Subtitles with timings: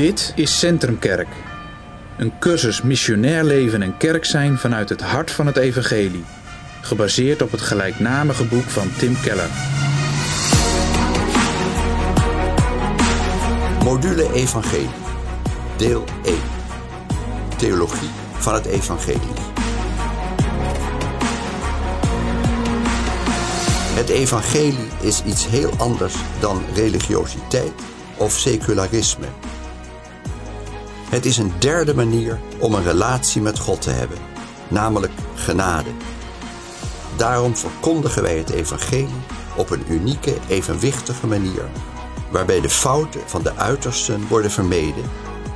[0.00, 1.28] Dit is Centrumkerk.
[2.18, 6.24] Een cursus missionair leven en kerk zijn vanuit het hart van het evangelie.
[6.80, 9.48] Gebaseerd op het gelijknamige boek van Tim Keller.
[13.84, 14.90] Module Evangelie.
[15.76, 16.36] Deel 1.
[17.56, 19.40] Theologie van het Evangelie.
[23.94, 27.72] Het Evangelie is iets heel anders dan religiositeit
[28.16, 29.26] of secularisme.
[31.10, 34.18] Het is een derde manier om een relatie met God te hebben,
[34.68, 35.90] namelijk genade.
[37.16, 39.22] Daarom verkondigen wij het evangelie
[39.56, 41.70] op een unieke, evenwichtige manier,
[42.30, 45.04] waarbij de fouten van de uitersten worden vermeden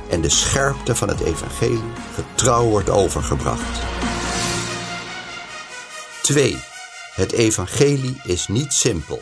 [0.09, 3.79] en de scherpte van het evangelie getrouw wordt overgebracht.
[6.21, 6.57] 2.
[7.13, 9.21] Het evangelie is niet simpel.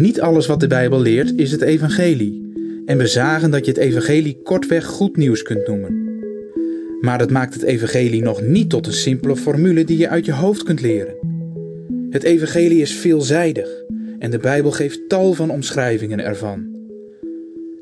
[0.00, 2.52] Niet alles wat de Bijbel leert is het evangelie.
[2.86, 6.18] En we zagen dat je het evangelie kortweg goed nieuws kunt noemen.
[7.00, 10.32] Maar dat maakt het evangelie nog niet tot een simpele formule die je uit je
[10.32, 11.14] hoofd kunt leren.
[12.10, 13.68] Het evangelie is veelzijdig
[14.18, 16.66] en de Bijbel geeft tal van omschrijvingen ervan.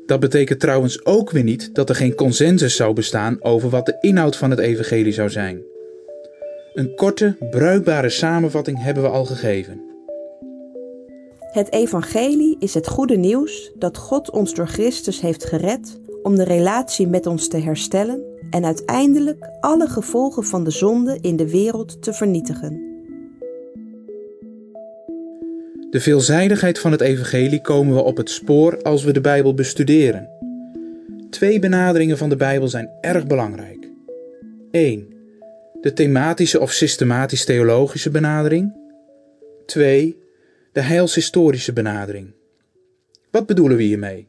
[0.05, 3.97] Dat betekent trouwens ook weer niet dat er geen consensus zou bestaan over wat de
[3.99, 5.61] inhoud van het evangelie zou zijn.
[6.73, 9.88] Een korte, bruikbare samenvatting hebben we al gegeven.
[11.49, 16.43] Het evangelie is het goede nieuws dat God ons door Christus heeft gered om de
[16.43, 22.01] relatie met ons te herstellen en uiteindelijk alle gevolgen van de zonde in de wereld
[22.01, 22.87] te vernietigen.
[25.89, 30.29] De veelzijdigheid van het evangelie komen we op het spoor als we de Bijbel bestuderen.
[31.29, 33.89] Twee benaderingen van de Bijbel zijn erg belangrijk.
[34.71, 35.07] 1.
[35.81, 38.73] De thematische of systematisch-theologische benadering.
[39.65, 40.17] 2
[40.71, 42.33] de heilshistorische benadering.
[43.31, 44.27] Wat bedoelen we hiermee?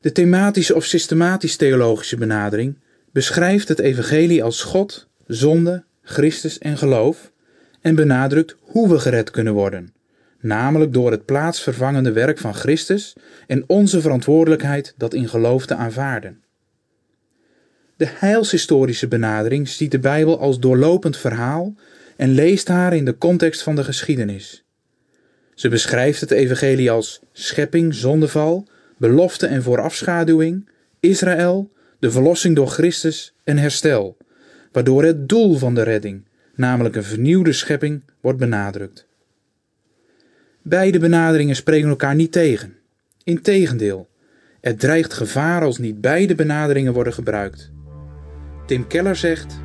[0.00, 2.78] De thematische of systematisch-theologische benadering
[3.12, 7.32] beschrijft het evangelie als God, zonde, Christus en geloof
[7.80, 9.94] en benadrukt hoe we gered kunnen worden,
[10.40, 13.12] namelijk door het plaatsvervangende werk van Christus
[13.46, 16.42] en onze verantwoordelijkheid dat in geloof te aanvaarden.
[17.96, 21.74] De heilshistorische benadering ziet de Bijbel als doorlopend verhaal
[22.16, 24.61] en leest haar in de context van de geschiedenis.
[25.62, 30.68] Ze beschrijft het evangelie als schepping, zondeval, belofte en voorafschaduwing,
[31.00, 34.16] Israël, de verlossing door Christus en herstel,
[34.72, 36.24] waardoor het doel van de redding,
[36.54, 39.06] namelijk een vernieuwde schepping, wordt benadrukt.
[40.62, 42.76] Beide benaderingen spreken elkaar niet tegen.
[43.24, 44.08] Integendeel,
[44.60, 47.70] er dreigt gevaar als niet beide benaderingen worden gebruikt.
[48.66, 49.56] Tim Keller zegt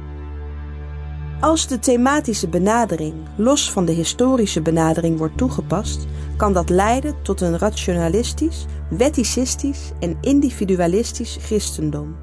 [1.40, 6.06] als de thematische benadering los van de historische benadering wordt toegepast,
[6.38, 12.16] kan dat leiden tot een rationalistisch, weticistisch en individualistisch christendom.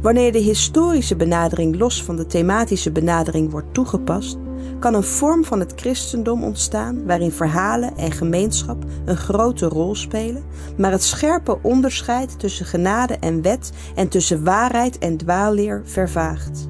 [0.00, 4.38] Wanneer de historische benadering los van de thematische benadering wordt toegepast,
[4.78, 10.44] kan een vorm van het christendom ontstaan waarin verhalen en gemeenschap een grote rol spelen,
[10.76, 16.68] maar het scherpe onderscheid tussen genade en wet en tussen waarheid en dwaalleer vervaagt.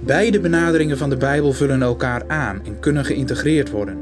[0.00, 3.98] Beide benaderingen van de Bijbel vullen elkaar aan en kunnen geïntegreerd worden.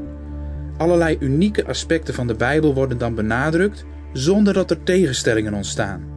[0.77, 6.15] Allerlei unieke aspecten van de Bijbel worden dan benadrukt zonder dat er tegenstellingen ontstaan.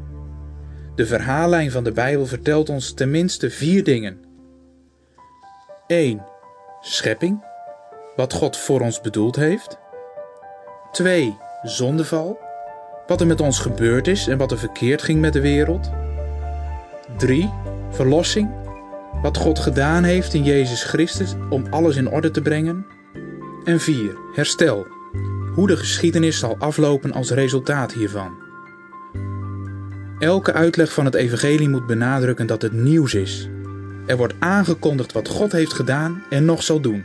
[0.94, 4.18] De verhaallijn van de Bijbel vertelt ons tenminste vier dingen.
[5.86, 6.24] 1.
[6.80, 7.44] Schepping,
[8.16, 9.78] wat God voor ons bedoeld heeft.
[10.92, 11.36] 2.
[11.62, 12.38] Zondeval,
[13.06, 15.90] wat er met ons gebeurd is en wat er verkeerd ging met de wereld.
[17.16, 17.50] 3.
[17.90, 18.50] Verlossing,
[19.22, 22.86] wat God gedaan heeft in Jezus Christus om alles in orde te brengen.
[23.64, 24.16] En 4.
[24.32, 24.86] Herstel.
[25.54, 28.38] Hoe de geschiedenis zal aflopen als resultaat hiervan.
[30.18, 33.48] Elke uitleg van het evangelie moet benadrukken dat het nieuws is.
[34.06, 37.04] Er wordt aangekondigd wat God heeft gedaan en nog zal doen.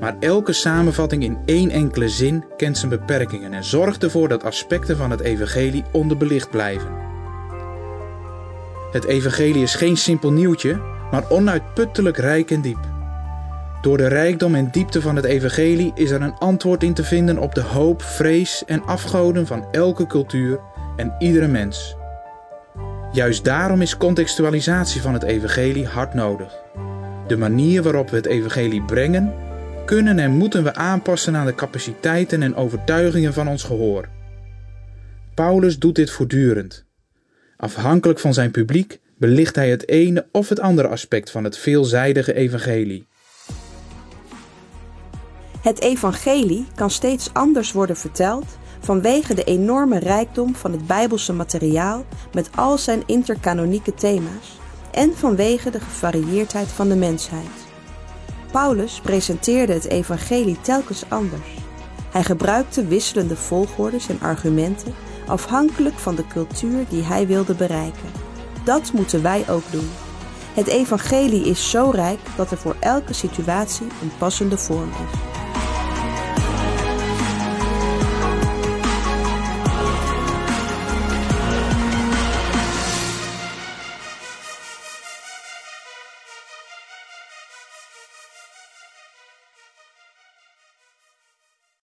[0.00, 4.96] Maar elke samenvatting in één enkele zin kent zijn beperkingen en zorgt ervoor dat aspecten
[4.96, 7.09] van het evangelie onderbelicht blijven.
[8.92, 12.88] Het evangelie is geen simpel nieuwtje, maar onuitputtelijk rijk en diep.
[13.80, 17.38] Door de rijkdom en diepte van het evangelie is er een antwoord in te vinden
[17.38, 20.60] op de hoop, vrees en afgoden van elke cultuur
[20.96, 21.96] en iedere mens.
[23.12, 26.62] Juist daarom is contextualisatie van het evangelie hard nodig.
[27.26, 29.34] De manier waarop we het evangelie brengen,
[29.84, 34.08] kunnen en moeten we aanpassen aan de capaciteiten en overtuigingen van ons gehoor.
[35.34, 36.88] Paulus doet dit voortdurend.
[37.60, 42.34] Afhankelijk van zijn publiek belicht hij het ene of het andere aspect van het veelzijdige
[42.34, 43.06] evangelie.
[45.60, 48.44] Het evangelie kan steeds anders worden verteld
[48.80, 54.58] vanwege de enorme rijkdom van het bijbelse materiaal met al zijn intercanonieke thema's
[54.92, 57.68] en vanwege de gevarieerdheid van de mensheid.
[58.52, 61.54] Paulus presenteerde het evangelie telkens anders.
[62.10, 64.94] Hij gebruikte wisselende volgordes en argumenten
[65.30, 68.10] afhankelijk van de cultuur die hij wilde bereiken.
[68.64, 69.90] Dat moeten wij ook doen.
[70.54, 75.29] Het evangelie is zo rijk dat er voor elke situatie een passende vorm is.